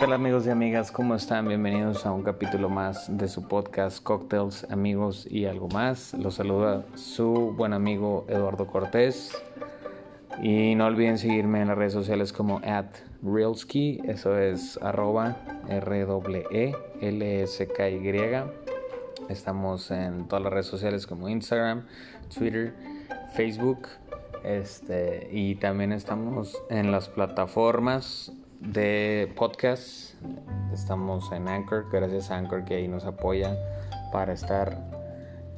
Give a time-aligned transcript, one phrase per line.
[0.00, 0.90] tal amigos y amigas?
[0.90, 1.46] ¿Cómo están?
[1.46, 6.14] Bienvenidos a un capítulo más de su podcast Cocktails, Amigos y algo más.
[6.14, 9.30] Los saluda su buen amigo Eduardo Cortés.
[10.42, 12.86] Y no olviden seguirme en las redes sociales como at
[14.04, 15.36] eso es arroba
[15.68, 18.00] r -E l s k y
[19.28, 21.84] Estamos en todas las redes sociales como Instagram,
[22.34, 22.72] Twitter,
[23.34, 23.86] Facebook.
[24.44, 30.14] Este, y también estamos en las plataformas de podcast.
[30.72, 33.56] Estamos en Anchor, gracias a Anchor que ahí nos apoya
[34.12, 34.86] para estar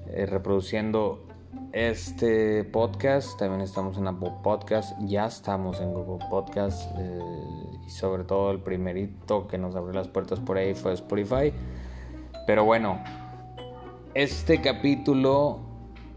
[0.07, 1.27] eh, reproduciendo
[1.73, 3.39] este podcast.
[3.39, 7.21] También estamos en Apple Podcast, ya estamos en Google Podcast eh,
[7.87, 11.53] y sobre todo el primerito que nos abrió las puertas por ahí fue Spotify.
[12.47, 13.03] Pero bueno,
[14.15, 15.61] este capítulo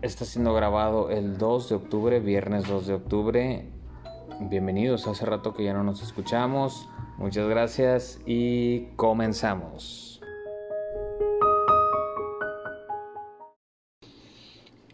[0.02, 3.75] está siendo grabado el 2 de octubre, viernes 2 de octubre
[4.40, 5.08] bienvenidos.
[5.08, 6.88] Hace rato que ya no nos escuchamos.
[7.18, 10.22] Muchas gracias y comenzamos.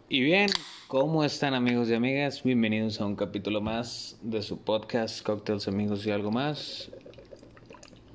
[0.08, 0.50] Y bien,
[0.88, 2.42] ¿cómo están amigos y amigas?
[2.42, 6.90] Bienvenidos a un capítulo más de su podcast Cocktails Amigos y algo más.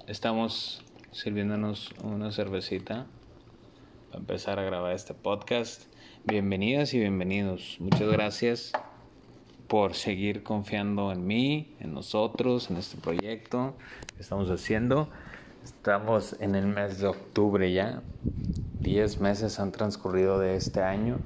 [0.08, 3.08] Estamos sirviéndonos una cervecita
[4.10, 5.84] para empezar a grabar este podcast.
[6.24, 7.78] Bienvenidas y bienvenidos.
[7.80, 8.74] Muchas gracias
[9.68, 13.74] por seguir confiando en mí, en nosotros, en este proyecto
[14.16, 15.10] que estamos haciendo.
[15.64, 18.02] Estamos en el mes de octubre ya.
[18.80, 21.20] Diez meses han transcurrido de este año.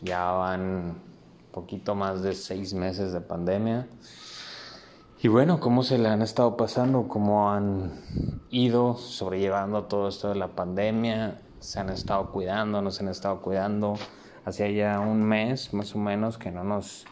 [0.00, 0.94] Ya van
[1.52, 3.86] poquito más de seis meses de pandemia.
[5.20, 7.06] Y bueno, ¿cómo se le han estado pasando?
[7.08, 7.92] ¿Cómo han
[8.50, 11.40] ido sobrellevando todo esto de la pandemia?
[11.60, 12.82] ¿Se han estado cuidando?
[12.82, 13.94] ¿No se han estado cuidando?
[14.44, 17.06] Hacía ya un mes más o menos que no nos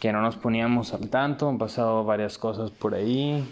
[0.00, 3.46] que no nos poníamos al tanto, han pasado varias cosas por ahí,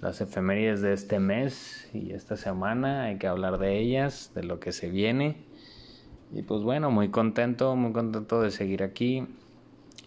[0.00, 4.58] las efemérides de este mes y esta semana, hay que hablar de ellas, de lo
[4.58, 5.36] que se viene.
[6.32, 9.26] Y pues bueno, muy contento, muy contento de seguir aquí.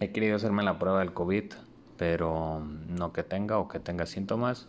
[0.00, 1.44] He querido hacerme la prueba del COVID,
[1.96, 4.68] pero no que tenga o que tenga síntomas,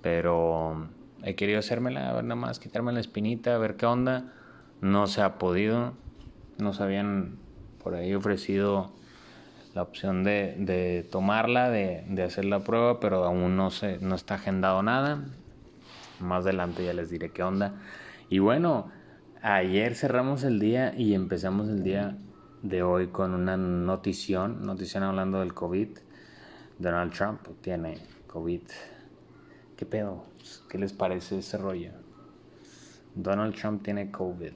[0.00, 0.88] pero
[1.24, 4.32] he querido hacérmela, a ver nada más, quitarme la espinita, a ver qué onda.
[4.80, 5.94] No se ha podido,
[6.56, 7.36] nos habían
[7.82, 8.92] por ahí ofrecido
[9.74, 14.14] la opción de, de tomarla, de, de, hacer la prueba, pero aún no, se, no
[14.14, 15.24] está agendado nada.
[16.20, 17.74] Más adelante ya les diré qué onda.
[18.28, 18.90] Y bueno,
[19.42, 22.16] ayer cerramos el día y empezamos el día
[22.62, 25.88] de hoy con una notición, notición hablando del COVID.
[26.78, 28.62] Donald Trump tiene COVID.
[29.76, 30.24] ¿Qué pedo?
[30.68, 31.92] ¿Qué les parece ese rollo?
[33.14, 34.52] Donald Trump tiene COVID.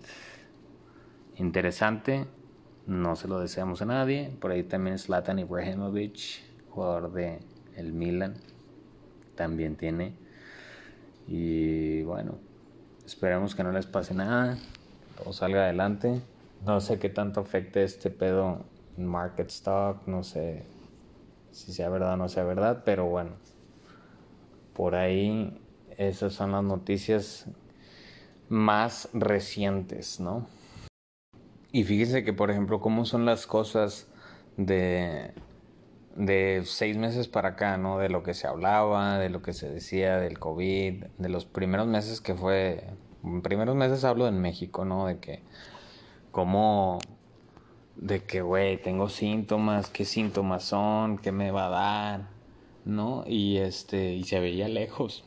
[1.36, 2.26] Interesante,
[2.86, 4.30] no se lo deseamos a nadie.
[4.40, 7.40] Por ahí también Zlatan Ibrahimovic, jugador de
[7.76, 8.34] el Milan,
[9.34, 10.14] también tiene.
[11.26, 12.38] Y bueno,
[13.06, 14.58] esperemos que no les pase nada,
[15.16, 16.20] todo salga adelante.
[16.64, 18.64] No sé qué tanto afecte este pedo
[18.96, 20.64] en market stock, no sé
[21.50, 23.32] si sea verdad o no sea verdad, pero bueno,
[24.74, 25.60] por ahí
[25.98, 27.46] esas son las noticias
[28.48, 30.46] más recientes, ¿no?
[31.72, 34.06] Y fíjese que, por ejemplo, cómo son las cosas
[34.58, 35.32] de,
[36.16, 37.98] de seis meses para acá, ¿no?
[37.98, 41.86] De lo que se hablaba, de lo que se decía del COVID, de los primeros
[41.86, 42.84] meses que fue,
[43.42, 45.06] primeros meses hablo en México, ¿no?
[45.06, 45.42] De que,
[46.30, 46.98] cómo,
[47.96, 52.28] de que, güey, tengo síntomas, qué síntomas son, qué me va a dar,
[52.84, 53.24] ¿no?
[53.26, 55.24] Y este, y se veía lejos,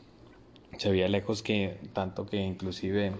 [0.78, 3.12] se veía lejos que, tanto que inclusive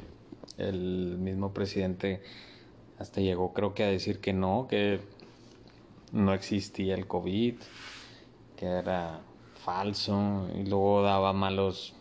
[0.59, 2.23] el mismo presidente
[2.99, 5.01] hasta llegó creo que a decir que no, que
[6.13, 7.55] no existía el COVID,
[8.57, 9.21] que era
[9.65, 11.95] falso y luego daba malos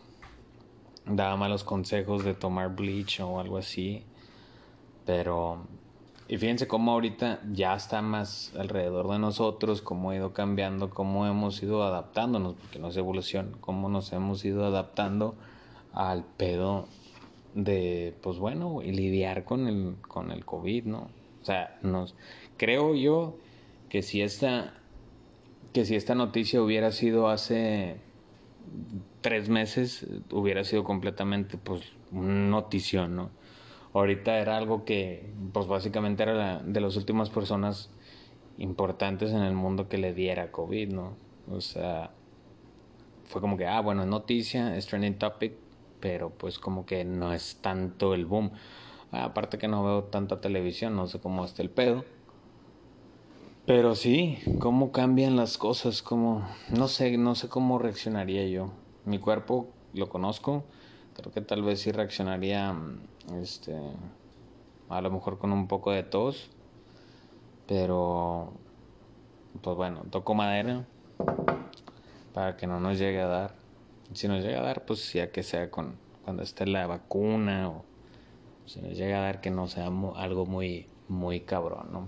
[1.06, 4.04] daba malos consejos de tomar bleach o algo así.
[5.06, 5.68] Pero
[6.28, 11.28] y fíjense cómo ahorita ya está más alrededor de nosotros, cómo ha ido cambiando, cómo
[11.28, 15.36] hemos ido adaptándonos, porque no es evolución, cómo nos hemos ido adaptando
[15.94, 16.88] al pedo
[17.56, 21.10] de, pues bueno, y lidiar con el, con el COVID, ¿no?
[21.42, 22.16] O sea, nos,
[22.58, 23.38] creo yo
[23.90, 24.74] que si esta,
[25.74, 27.98] que si esta noticia hubiera sido hace
[29.22, 31.82] tres meses, hubiera sido completamente, pues,
[32.12, 33.30] notición, ¿no?
[33.94, 37.90] Ahorita era algo que, pues, básicamente era de las últimas personas
[38.58, 41.16] importantes en el mundo que le diera COVID, ¿no?
[41.50, 42.12] O sea,
[43.26, 45.54] fue como que, ah, bueno, es noticia, es trending topic,
[46.06, 48.52] pero pues como que no es tanto el boom.
[49.12, 52.06] Aparte que no veo tanta televisión, no sé cómo está el pedo.
[53.66, 58.70] Pero sí, cómo cambian las cosas, como no sé, no sé cómo reaccionaría yo.
[59.06, 60.64] mi cuerpo lo conozco,
[61.16, 62.76] creo que tal vez sí reaccionaría,
[63.42, 63.76] este,
[64.90, 66.52] a lo mejor con un poco de tos,
[67.66, 68.54] pero,
[69.60, 70.86] pues bueno, toco madera
[72.32, 73.65] para que no nos llegue a dar.
[74.14, 77.86] Si nos llega a dar, pues ya que sea con cuando esté la vacuna o
[78.66, 82.08] si nos llega a dar que no sea algo muy, muy cabrón, ¿no?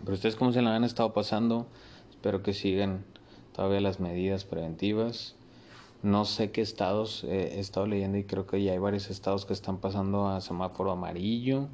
[0.00, 1.66] Pero ustedes cómo se la han estado pasando,
[2.10, 3.04] espero que sigan
[3.54, 5.34] todavía las medidas preventivas.
[6.02, 9.52] No sé qué estados he estado leyendo y creo que ya hay varios estados que
[9.52, 11.68] están pasando a semáforo amarillo.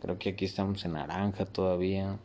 [0.00, 2.18] Creo que aquí estamos en naranja todavía.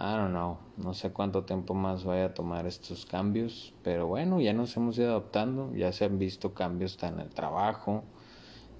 [0.00, 4.40] I don't know, no sé cuánto tiempo más vaya a tomar estos cambios, pero bueno,
[4.40, 8.04] ya nos hemos ido adaptando, ya se han visto cambios en el trabajo,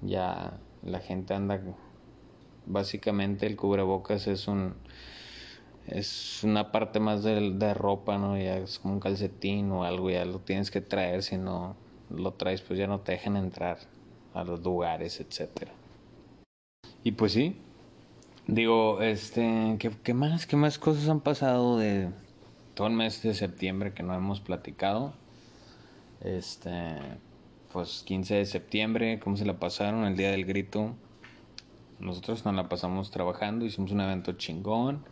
[0.01, 1.61] ya la gente anda,
[2.65, 4.75] básicamente el cubrebocas es un,
[5.87, 8.37] es una parte más de, de ropa, ¿no?
[8.37, 11.75] Ya es como un calcetín o algo, ya lo tienes que traer, si no
[12.09, 13.77] lo traes pues ya no te dejan entrar
[14.33, 15.73] a los lugares, etcétera.
[17.03, 17.59] Y pues sí,
[18.51, 22.09] Digo, este, ¿qué, más, qué más cosas han pasado de
[22.73, 25.13] todo el mes de septiembre que no hemos platicado?
[26.21, 26.71] Este,
[27.71, 30.03] pues 15 de septiembre, ¿cómo se la pasaron?
[30.03, 30.95] El día del grito.
[31.99, 35.05] Nosotros nos la pasamos trabajando, hicimos un evento chingón.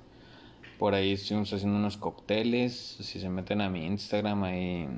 [0.80, 2.98] Por ahí estuvimos haciendo unos cócteles.
[3.02, 4.90] Si se meten a mi Instagram, ahí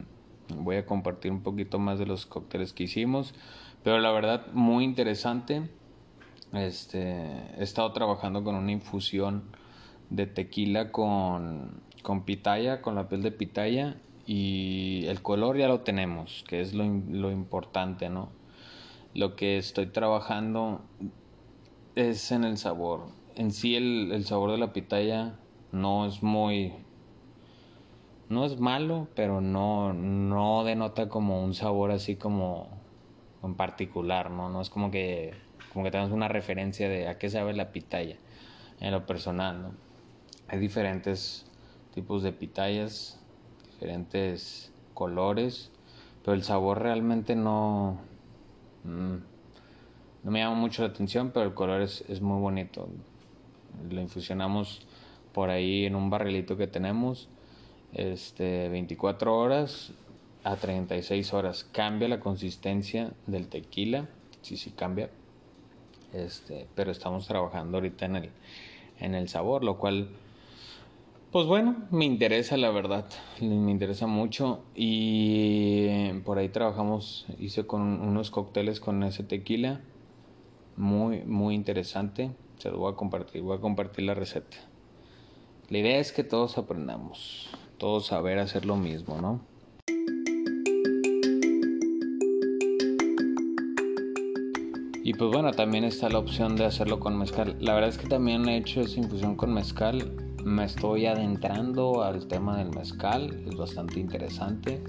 [0.48, 3.34] voy a compartir un poquito más de los cócteles que hicimos.
[3.84, 5.68] Pero la verdad, muy interesante
[6.54, 9.44] este, he estado trabajando con una infusión
[10.10, 15.82] de tequila con, con pitaya, con la piel de pitaya y el color ya lo
[15.82, 18.30] tenemos, que es lo, lo importante, ¿no?
[19.14, 20.82] Lo que estoy trabajando
[21.96, 23.08] es en el sabor.
[23.36, 25.40] En sí el, el sabor de la pitaya
[25.72, 26.74] no es muy
[28.30, 32.70] no es malo, pero no, no denota como un sabor así como
[33.44, 34.50] en particular, ¿no?
[34.50, 35.34] No es como que
[35.74, 38.18] como que tenemos una referencia de a qué sabe la pitaya
[38.80, 39.72] en lo personal, ¿no?
[40.48, 41.46] Hay diferentes
[41.94, 43.20] tipos de pitayas,
[43.74, 45.72] diferentes colores,
[46.24, 48.00] pero el sabor realmente no,
[48.84, 49.16] mm,
[50.24, 52.90] no me llama mucho la atención, pero el color es, es muy bonito.
[53.90, 54.86] Lo infusionamos
[55.34, 57.30] por ahí en un barrilito que tenemos,
[57.94, 59.94] este, 24 horas
[60.44, 61.64] a 36 horas.
[61.64, 64.08] Cambia la consistencia del tequila,
[64.42, 65.10] sí, sí cambia,
[66.14, 68.30] este, pero estamos trabajando ahorita en el,
[69.00, 70.10] en el sabor, lo cual,
[71.32, 73.06] pues bueno, me interesa la verdad,
[73.42, 79.82] me interesa mucho y por ahí trabajamos, hice con unos cócteles con ese tequila,
[80.76, 84.58] muy, muy interesante, se lo voy a compartir, voy a compartir la receta.
[85.70, 89.49] La idea es que todos aprendamos, todos saber hacer lo mismo, ¿no?
[95.10, 97.56] Y pues bueno, también está la opción de hacerlo con mezcal.
[97.60, 100.12] La verdad es que también he hecho esa infusión con mezcal.
[100.46, 103.44] Me estoy adentrando al tema del mezcal.
[103.48, 104.84] Es bastante interesante.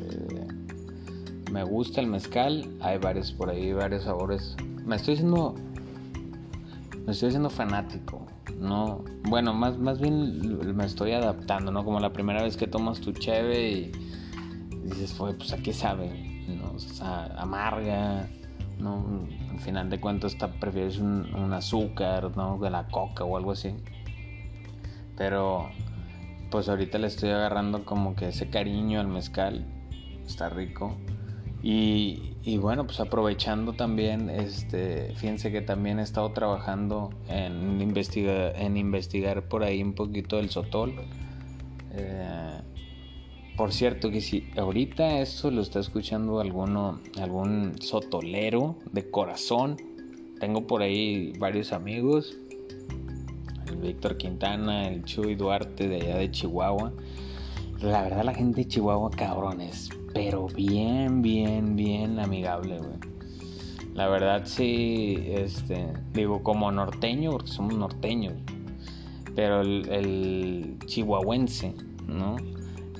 [0.00, 0.48] Eh,
[1.52, 2.68] me gusta el mezcal.
[2.80, 4.56] Hay varios por ahí, varios sabores.
[4.84, 5.54] Me estoy haciendo.
[7.06, 8.26] Me estoy haciendo fanático.
[8.58, 9.04] No.
[9.28, 11.84] Bueno, más, más bien me estoy adaptando, ¿no?
[11.84, 13.92] Como la primera vez que tomas tu cheve y
[14.82, 16.72] dices, pues a qué sabe, ¿no?
[16.72, 18.28] O sea, amarga
[18.84, 19.26] ¿no?
[19.50, 22.58] Al final de cuentas prefieres un, azúcar, ¿no?
[22.58, 23.74] De la coca o algo así.
[25.16, 25.70] Pero
[26.50, 29.66] pues ahorita le estoy agarrando como que ese cariño al mezcal.
[30.26, 30.94] Está rico.
[31.62, 38.54] Y, y, bueno, pues aprovechando también, este, fíjense que también he estado trabajando en, investigar,
[38.56, 40.94] en investigar por ahí un poquito el sotol.
[41.92, 42.60] Eh,
[43.56, 49.76] por cierto, que si ahorita esto lo está escuchando alguno, algún sotolero de corazón,
[50.40, 52.36] tengo por ahí varios amigos,
[53.68, 56.92] el Víctor Quintana, el Chuy Duarte de allá de Chihuahua.
[57.80, 63.14] La verdad la gente de Chihuahua cabrones, pero bien, bien, bien amigable, güey.
[63.94, 68.34] La verdad sí, este, digo como norteño, porque somos norteños,
[69.36, 71.74] pero el, el chihuahuense,
[72.08, 72.36] ¿no?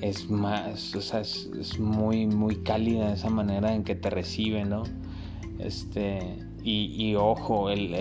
[0.01, 4.83] Es más, o sea, es, muy, muy cálida esa manera en que te recibe, ¿no?
[5.59, 7.93] Este, y, ojo, el,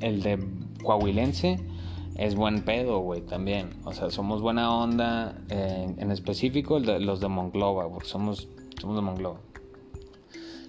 [0.00, 0.44] el, de
[0.82, 1.60] Coahuilense
[2.16, 3.70] es buen pedo, güey, también.
[3.84, 8.48] O sea, somos buena onda, en específico los de Monclova, porque somos,
[8.80, 9.40] somos de Monclova.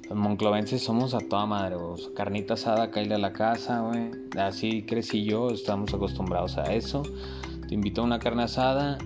[0.10, 2.14] Los monclovenses somos a toda madre, güey.
[2.16, 4.12] Carnita asada, caíle a la casa, güey.
[4.40, 7.04] Así crecí yo, estamos acostumbrados a eso.
[7.68, 8.98] Te invito a una carne asada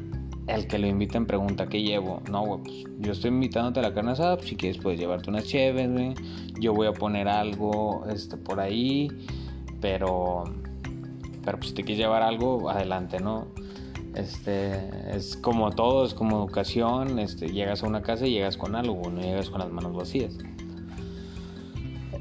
[0.48, 2.22] el que lo inviten pregunta qué llevo.
[2.30, 4.38] No, güey, pues yo estoy invitándote a la carne asada.
[4.38, 6.14] Pues, si quieres, puedes llevarte unas chéves, güey.
[6.60, 9.10] Yo voy a poner algo este, por ahí.
[9.80, 10.44] Pero,
[11.44, 13.48] pero pues si te quieres llevar algo, adelante, ¿no?
[14.14, 17.20] Este, es como todo, es como educación.
[17.20, 20.38] Este, llegas a una casa y llegas con algo, no llegas con las manos vacías.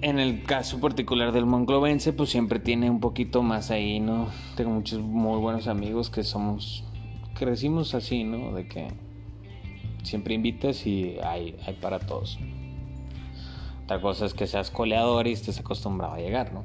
[0.02, 4.28] En el caso particular del monclovense, pues siempre tiene un poquito más ahí, ¿no?
[4.56, 6.84] Tengo muchos muy buenos amigos que somos
[7.34, 8.52] crecimos así, ¿no?
[8.52, 8.88] De que
[10.02, 12.38] siempre invitas y hay, hay para todos.
[13.84, 16.64] Otra cosa es que seas coleador y estés acostumbrado a llegar, ¿no?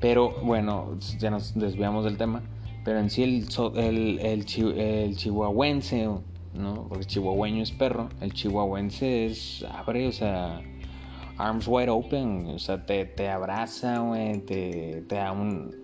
[0.00, 2.42] Pero bueno, ya nos desviamos del tema.
[2.84, 6.08] Pero en sí el, el, el, chihuahuense,
[6.54, 6.86] ¿no?
[6.88, 8.08] Porque chihuahueño es perro.
[8.20, 10.60] El chihuahuense es abre, o sea,
[11.38, 12.46] arms wide open.
[12.46, 14.38] O sea, te, te abraza, güey.
[14.40, 15.74] Te, te da un.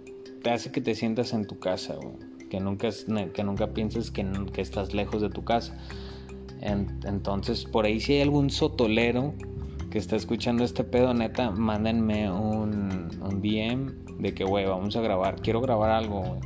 [0.42, 2.90] Te hace que te sientas en tu casa, güey que nunca,
[3.32, 5.74] que nunca pienses que, que estás lejos de tu casa.
[6.60, 9.32] entonces, por ahí si hay algún sotolero
[9.88, 15.00] que está escuchando este pedo, neta, mándenme un, un DM de que, güey, vamos a
[15.00, 16.40] grabar, quiero grabar algo,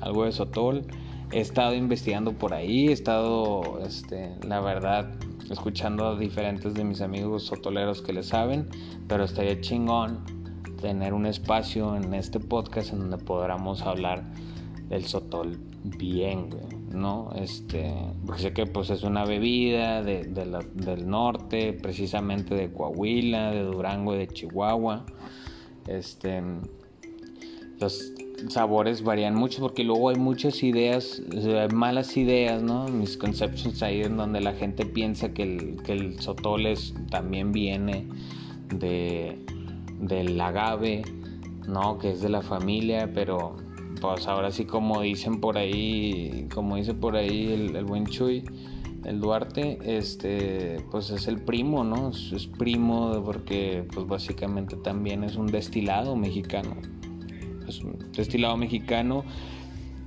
[0.00, 0.84] algo de sotol.
[1.30, 5.14] He estado investigando por ahí, he estado, este, la verdad,
[5.50, 8.68] escuchando a diferentes de mis amigos sotoleros que le saben,
[9.08, 10.24] pero estaría chingón
[10.80, 14.24] tener un espacio en este podcast en donde podamos hablar
[14.90, 16.50] el sotol bien,
[16.90, 17.30] ¿no?
[17.36, 23.62] Este, porque sé que pues es una bebida de, del norte, precisamente de Coahuila, de
[23.62, 25.06] Durango y de Chihuahua.
[25.86, 26.42] Este,
[27.80, 28.12] los
[28.48, 31.22] sabores varían mucho porque luego hay muchas ideas,
[31.72, 32.88] malas ideas, ¿no?
[32.88, 38.06] Misconceptions ahí en donde la gente piensa que el, que el sotol es, también viene
[38.68, 39.38] de,
[40.00, 41.02] del agave,
[41.66, 41.98] ¿no?
[41.98, 43.56] Que es de la familia, pero
[44.00, 48.44] pues ahora sí como dicen por ahí, como dice por ahí el, buen Chuy,
[49.04, 52.10] el Duarte, este, pues es el primo, ¿no?
[52.10, 56.76] Es, primo porque pues básicamente también es un destilado mexicano.
[57.68, 59.24] Es un destilado mexicano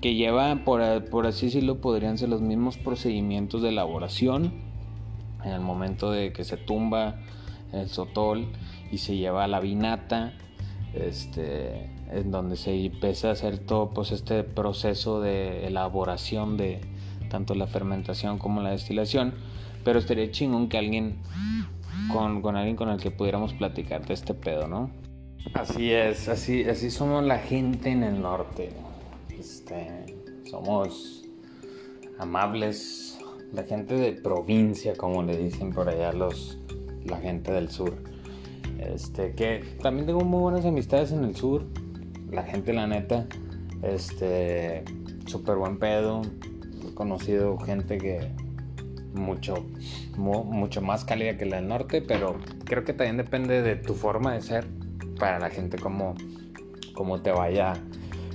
[0.01, 4.53] que lleva, por, por así decirlo, podrían ser los mismos procedimientos de elaboración
[5.43, 7.19] en el momento de que se tumba
[7.73, 8.47] el sotol
[8.91, 10.33] y se lleva la vinata,
[10.93, 16.81] este, en donde se empieza a hacer todo pues, este proceso de elaboración de
[17.29, 19.33] tanto la fermentación como la destilación.
[19.83, 21.17] Pero estaría chingón que alguien,
[22.11, 24.89] con, con alguien con el que pudiéramos platicar de este pedo, ¿no?
[25.53, 28.69] Así es, así, así somos la gente en el norte.
[29.29, 30.05] Este,
[30.43, 31.23] somos
[32.17, 33.17] amables,
[33.53, 36.59] la gente de provincia, como le dicen por allá los,
[37.05, 37.95] la gente del sur.
[38.79, 41.65] Este, que también tengo muy buenas amistades en el sur,
[42.29, 43.25] la gente, la neta,
[43.81, 44.83] este,
[45.25, 46.21] súper buen pedo.
[46.85, 48.29] He conocido gente que
[49.13, 49.65] mucho,
[50.17, 54.33] mucho más cálida que la del norte, pero creo que también depende de tu forma
[54.33, 54.78] de ser
[55.19, 56.15] para la gente, cómo,
[56.93, 57.73] cómo te vaya,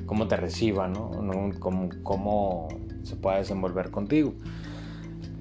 [0.06, 1.10] cómo te reciba, ¿no?
[1.58, 2.68] Cómo, cómo
[3.02, 4.34] se pueda desenvolver contigo.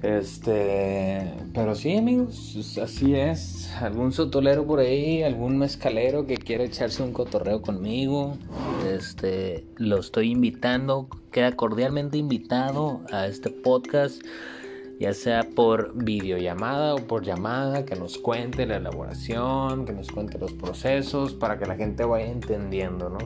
[0.04, 3.72] Este, pero sí, amigos, así es.
[3.80, 8.36] Algún sotolero por ahí, algún mezcalero que quiera echarse un cotorreo conmigo,
[8.86, 14.20] este, lo estoy invitando, queda cordialmente invitado a este podcast,
[14.98, 20.38] ya sea por videollamada o por llamada, que nos cuente la elaboración, que nos cuente
[20.38, 23.18] los procesos, para que la gente vaya entendiendo, ¿no?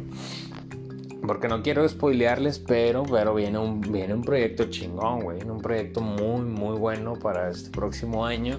[1.26, 5.42] Porque no quiero spoilearles, pero, pero viene, un, viene un proyecto chingón, güey.
[5.42, 8.58] Un proyecto muy, muy bueno para este próximo año.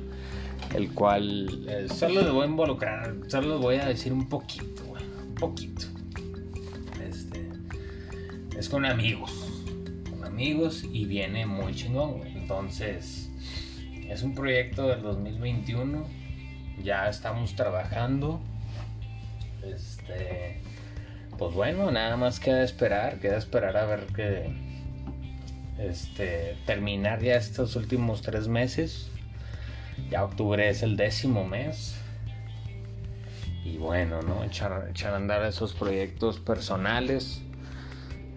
[0.76, 4.84] El cual eh, solo les voy a involucrar, solo les voy a decir un poquito,
[4.88, 5.04] güey.
[5.30, 5.86] Un poquito.
[7.04, 7.50] Este,
[8.56, 9.32] es con amigos.
[10.12, 12.39] Con amigos y viene muy chingón, güey.
[12.50, 13.30] Entonces,
[14.10, 16.04] es un proyecto del 2021.
[16.84, 18.42] Ya estamos trabajando.
[19.64, 20.60] Este
[21.38, 24.52] pues bueno, nada más queda esperar, queda esperar a ver que
[25.78, 29.12] este terminar ya estos últimos tres meses.
[30.10, 32.02] Ya octubre es el décimo mes.
[33.64, 34.44] Y bueno, ¿no?
[34.44, 37.44] Echar, echar a andar esos proyectos personales.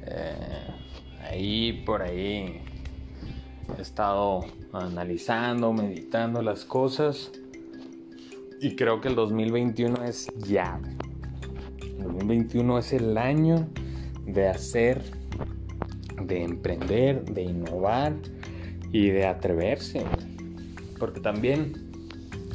[0.04, 0.66] Eh,
[1.30, 2.62] ahí por ahí
[3.78, 7.32] he estado analizando, meditando las cosas.
[8.60, 10.80] Y creo que el 2021 es ya.
[11.98, 13.66] 2021 es el año
[14.26, 15.02] de hacer,
[16.20, 18.14] de emprender, de innovar
[18.92, 20.04] y de atreverse.
[20.98, 21.90] Porque también,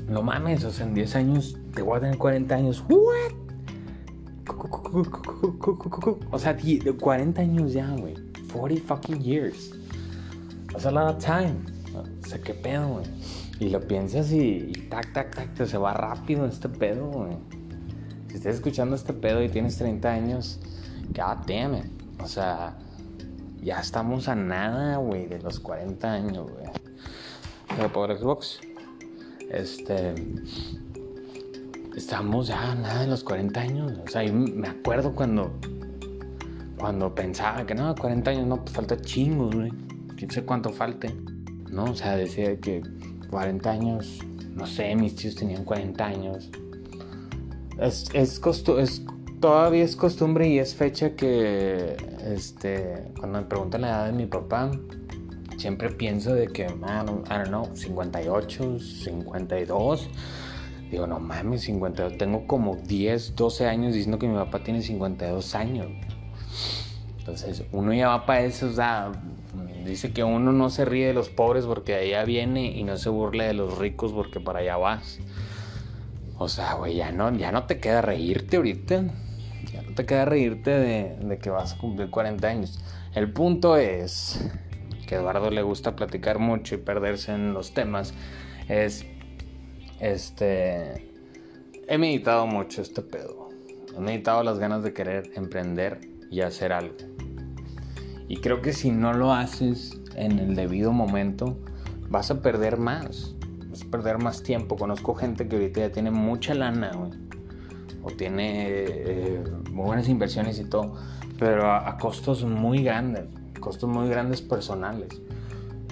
[0.07, 2.83] no mames, o sea, en 10 años te voy a tener 40 años.
[2.89, 3.33] ¿What?
[6.31, 6.57] O sea,
[6.99, 8.15] 40 años ya, güey.
[8.53, 9.77] 40 fucking years.
[10.77, 11.65] That's a lot of time.
[11.95, 13.05] O sea, qué pedo, güey.
[13.59, 17.35] Y lo piensas y, tac, tac, tac, se va rápido este pedo, güey.
[18.27, 20.59] Si estás escuchando este pedo y tienes 30 años,
[21.07, 21.85] god damn it.
[22.23, 22.77] O sea,
[23.59, 26.67] ya estamos a nada, güey, de los 40 años, güey.
[27.81, 28.59] De Power Xbox.
[29.49, 30.13] Este.
[31.95, 33.93] Estamos ya a nada de los 40 años.
[34.05, 35.53] O sea, me acuerdo cuando.
[36.77, 39.86] Cuando pensaba que no, 40 años no, pues falta chingos, güey.
[40.17, 41.13] Quién sé cuánto falte.
[41.71, 41.85] ¿No?
[41.85, 42.81] O sea, decía que
[43.29, 44.19] 40 años,
[44.55, 46.49] no sé, mis tíos tenían 40 años.
[47.79, 49.05] Es, es, es
[49.39, 51.95] todavía es costumbre y es fecha que,
[52.25, 54.71] este, cuando me preguntan la edad de mi papá,
[55.57, 60.09] siempre pienso de que, man, I don't know, 58, 52.
[60.91, 62.17] Digo, no mames, 52.
[62.17, 65.87] Tengo como 10, 12 años diciendo que mi papá tiene 52 años.
[67.19, 69.11] Entonces, uno ya va para eso, o sea,
[69.87, 72.97] dice que uno no se ríe de los pobres porque de allá viene y no
[72.97, 75.19] se burle de los ricos porque para allá vas.
[76.37, 79.05] O sea, güey, ya no, ya no te queda reírte ahorita.
[79.71, 82.79] Ya no te queda reírte de, que vas a cumplir 40 años.
[83.15, 84.39] El punto es
[85.07, 88.13] que Eduardo le gusta platicar mucho y perderse en los temas.
[88.67, 89.05] Es,
[89.99, 91.09] este,
[91.87, 93.49] he meditado mucho este pedo.
[93.95, 97.16] He meditado las ganas de querer emprender y hacer algo.
[98.27, 101.57] Y creo que si no lo haces en el debido momento,
[102.09, 103.35] vas a perder más.
[103.69, 104.75] Vas a perder más tiempo.
[104.75, 106.91] Conozco gente que ahorita ya tiene mucha lana,
[108.03, 110.95] O tiene eh, muy buenas inversiones y todo.
[111.39, 113.25] Pero a, costos muy grandes.
[113.59, 115.21] Costos muy grandes personales.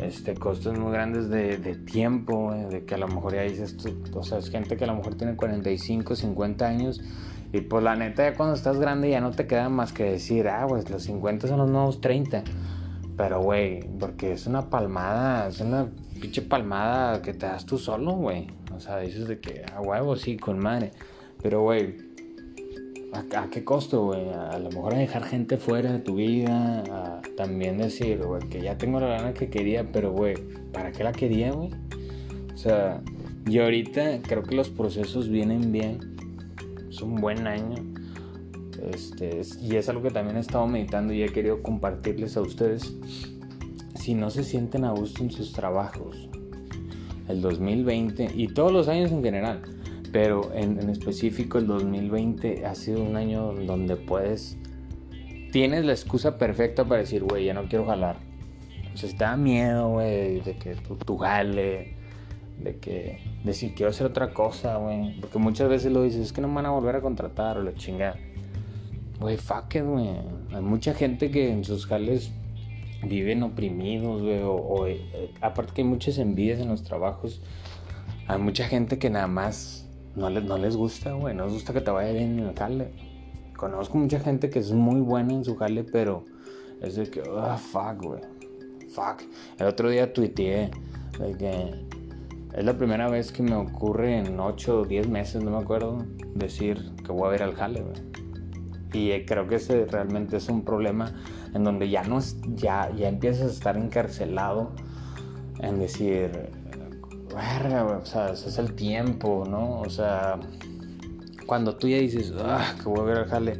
[0.01, 2.54] Este, costos muy grandes de, tiempo.
[2.70, 3.96] De que a lo mejor ya dices tú.
[4.13, 7.01] O sea, es gente que a lo mejor tiene 45, 50 años
[7.56, 10.50] y pues la neta, ya cuando estás grande ya no te queda más que decir,
[10.50, 12.44] ah, pues los 50 son los nuevos 30.
[13.16, 15.88] Pero, güey, porque es una palmada, es una
[16.20, 18.48] pinche palmada que te das tú solo, güey.
[18.75, 20.92] O sea, dices de que, a huevo, sí, con madre.
[21.42, 21.96] Pero, güey,
[23.14, 24.29] ¿a, qué costo, güey?
[24.34, 28.77] A, lo mejor a dejar gente fuera de tu vida, también decir, güey, que ya
[28.77, 30.36] tengo la gana que quería, pero, güey,
[30.74, 31.70] ¿para qué la quería, güey?
[32.53, 33.00] O sea,
[33.46, 36.15] yo ahorita creo que los procesos vienen bien
[36.96, 37.75] es un buen año.
[38.92, 42.96] Este, y es algo que también he estado meditando y he querido compartirles a ustedes.
[43.96, 46.29] Si no se sienten a gusto en sus trabajos,
[47.27, 49.62] el 2020 y todos los años en general,
[50.12, 54.58] pero en, específico el 2020 ha sido un año donde puedes,
[55.51, 58.18] tienes la excusa perfecta para decir, güey, ya no quiero jalar.
[58.94, 64.34] O sea, da miedo, güey, de que tú, tú de que decir quiero hacer otra
[64.34, 65.20] cosa, güey.
[65.22, 67.64] Porque muchas veces lo dices, es que no me van a volver a contratar o
[67.64, 68.18] la chingada.
[69.20, 70.10] Güey, fuck it, güey.
[70.53, 72.31] Hay mucha gente que en sus jales
[73.03, 74.42] viven oprimidos, güey.
[74.44, 77.42] O, eh, aparte que hay muchas envidias en los trabajos.
[78.27, 81.36] Hay mucha gente que nada más no les, no les gusta, güey.
[81.36, 82.90] No les gusta que te vaya bien en el jale.
[83.55, 86.25] Conozco mucha gente que es muy buena en su jale, pero
[86.81, 88.22] es de que, ah, fuck, güey.
[88.90, 89.24] Fuck.
[89.58, 90.72] El otro día tuiteé
[91.20, 91.95] de que
[92.55, 96.05] es la primera vez que me ocurre en 8 o 10 meses, no me acuerdo,
[96.35, 97.83] decir que voy a ver al jale,
[98.94, 101.13] Y eh, creo que ese realmente es un problema
[101.53, 104.72] en donde ya no es, ya, ya empiezas a estar encarcelado
[105.59, 106.31] en decir,
[107.33, 109.81] verga, o sea, es el tiempo, ¿no?
[109.81, 110.39] O sea,
[111.46, 113.59] cuando tú ya dices, ah, que voy a ver al jale,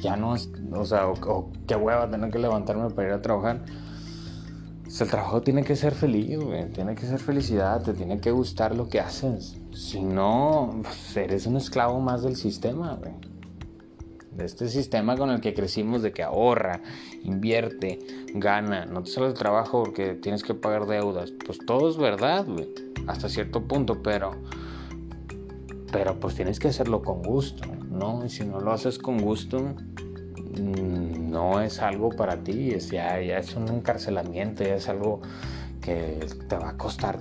[0.00, 3.20] ya no es, o sea, o, o qué hueva tener que levantarme para ir a
[3.20, 3.64] trabajar
[4.98, 6.68] el trabajo tiene que ser feliz, güey.
[6.70, 9.56] Tiene que ser felicidad, te tiene que gustar lo que haces.
[9.72, 10.82] Si no,
[11.14, 13.12] eres un esclavo más del sistema, güey.
[14.32, 16.82] De este sistema con el que crecimos de que ahorra,
[17.22, 17.98] invierte,
[18.34, 21.32] gana, no te sale el trabajo porque tienes que pagar deudas.
[21.46, 22.68] Pues todo es verdad, güey.
[23.06, 24.32] Hasta cierto punto, pero...
[25.92, 28.24] Pero pues tienes que hacerlo con gusto, ¿no?
[28.24, 29.74] Y si no lo haces con gusto,
[30.58, 35.20] no es algo para ti, es, ya, es un encarcelamiento, ya es algo
[35.80, 37.20] que te va a costar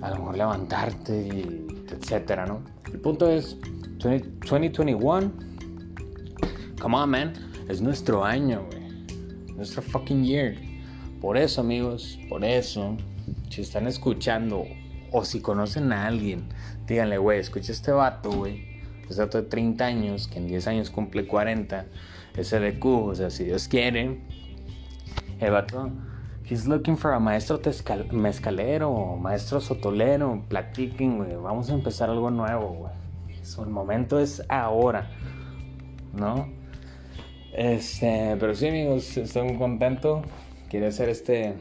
[0.00, 2.62] a lo mejor levantarte, y etcétera, ¿no?
[2.92, 3.56] El punto es
[3.98, 5.32] 2021,
[6.80, 7.32] come on, man,
[7.68, 8.62] es nuestro año,
[9.54, 10.54] nuestro fucking year.
[11.20, 12.96] Por eso, amigos, por eso,
[13.50, 14.64] si están escuchando
[15.10, 16.48] o si conocen a alguien,
[16.86, 20.90] díganle, güey, escucha este vato, güey, este vato de 30 años, que en 10 años
[20.90, 21.86] cumple 40
[22.44, 24.20] SDQ, o sea, si Dios quiere,
[25.40, 25.54] el
[26.48, 27.60] he's looking for a maestro
[28.10, 32.92] mezcalero, maestro sotolero, platiquen, güey, vamos a empezar algo nuevo, güey.
[33.66, 35.10] el momento es ahora,
[36.14, 36.48] ¿no?
[37.52, 40.22] Este, pero sí, amigos, estoy muy contento.
[40.68, 41.54] Quiero hacer este,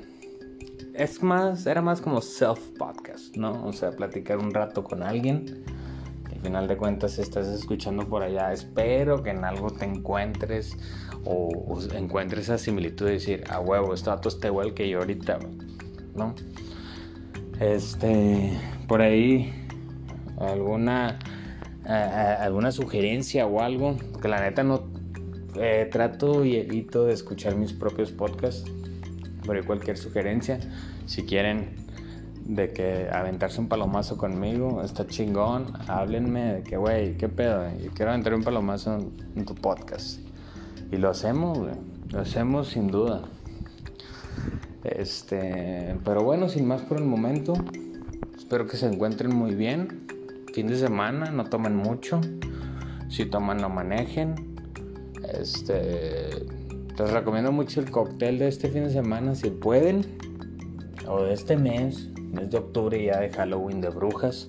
[0.93, 3.65] es más, era más como self-podcast, ¿no?
[3.65, 5.63] O sea, platicar un rato con alguien.
[6.31, 10.77] Al final de cuentas, estás escuchando por allá, espero que en algo te encuentres
[11.25, 15.39] o, encuentres esa similitud de decir, a huevo, este dato está igual que yo ahorita,
[16.15, 16.35] ¿no?
[17.59, 18.51] Este,
[18.87, 19.51] por ahí,
[20.39, 21.17] alguna,
[21.85, 24.89] alguna sugerencia o algo, que la neta no
[25.55, 28.69] eh, trato y evito de escuchar mis propios podcasts
[29.43, 30.59] por cualquier sugerencia,
[31.07, 31.86] si quieren
[32.47, 37.91] de que aventarse un palomazo conmigo, está chingón, háblenme de que, güey, qué pedo, yo
[37.91, 38.97] quiero aventar un palomazo
[39.35, 40.21] en, tu podcast.
[40.89, 41.59] Y lo hacemos,
[42.09, 43.23] lo hacemos sin duda.
[44.85, 47.53] Este, pero bueno, sin más por el momento,
[48.37, 50.07] espero que se encuentren muy bien.
[50.53, 52.21] Fin de semana, no tomen mucho.
[53.09, 54.35] Si toman, no manejen.
[55.37, 56.29] Este,
[56.97, 60.05] les recomiendo mucho el cóctel de este fin de semana, si pueden,
[61.07, 64.47] o de este mes, mes de octubre ya de Halloween de brujas.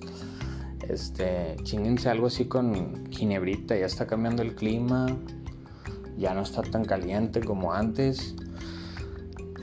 [0.87, 5.07] Este, chinguense algo así con ginebrita, ya está cambiando el clima,
[6.17, 8.35] ya no está tan caliente como antes.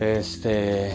[0.00, 0.92] Este,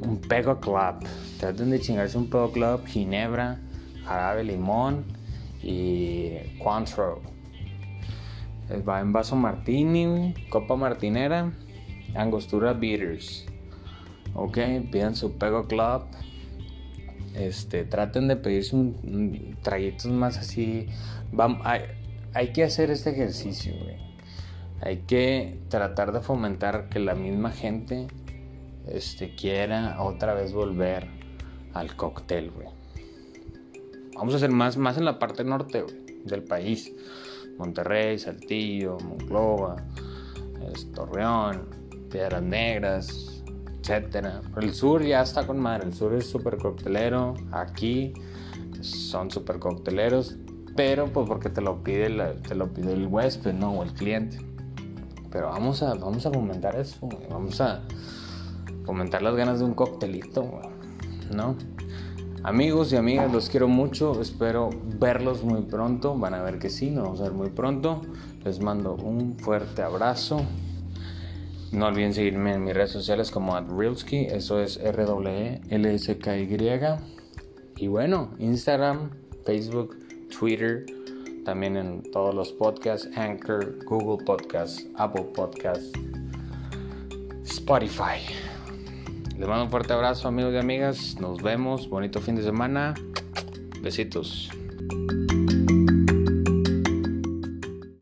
[0.00, 1.06] un pego club,
[1.38, 3.60] traten de chingarse un pego club, ginebra,
[4.04, 5.04] jarabe limón
[5.62, 7.20] y Cointreau
[8.88, 11.52] Va en vaso martini, copa martinera,
[12.14, 13.44] angostura beaters.
[14.34, 14.58] Ok,
[14.92, 16.02] pidan su Pego Club.
[17.34, 20.88] Este, traten de pedirse un, traguitos más así.
[21.64, 21.82] hay,
[22.34, 23.72] hay, que hacer este ejercicio,
[24.80, 28.08] Hay que tratar de fomentar que la misma gente
[28.88, 31.06] este, quiera otra vez volver
[31.72, 32.50] al cóctel.
[34.14, 35.84] Vamos a hacer más, más en la parte norte,
[36.24, 36.92] del país.
[37.58, 39.76] Monterrey, Saltillo, Monclova,
[40.94, 41.68] Torreón,
[42.10, 43.29] Piedras Negras,
[43.96, 48.14] el sur ya está con madre, el sur es súper coctelero, aquí
[48.80, 50.36] son súper cocteleros,
[50.76, 53.72] pero pues porque te lo pide el, te lo pide el huésped, ¿no?
[53.72, 54.38] O el cliente.
[55.30, 57.82] Pero vamos a, vamos a fomentar eso, vamos a
[58.84, 60.60] fomentar las ganas de un coctelito,
[61.34, 61.56] ¿no?
[62.42, 64.18] Amigos y amigas, los quiero mucho.
[64.20, 66.16] Espero verlos muy pronto.
[66.16, 68.00] Van a ver que sí, nos vamos a ver muy pronto.
[68.44, 70.40] Les mando un fuerte abrazo.
[71.72, 75.94] No olviden seguirme en mis redes sociales como @realski, eso es R W e L
[75.94, 76.58] S K Y.
[77.76, 79.10] Y bueno, Instagram,
[79.44, 79.96] Facebook,
[80.36, 80.84] Twitter,
[81.44, 85.92] también en todos los podcasts, Anchor, Google Podcasts, Apple Podcasts,
[87.44, 88.20] Spotify.
[89.38, 91.16] Les mando un fuerte abrazo amigos y amigas.
[91.18, 91.88] Nos vemos.
[91.88, 92.94] Bonito fin de semana.
[93.80, 94.50] Besitos.